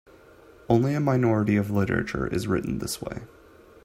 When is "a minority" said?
0.95-1.57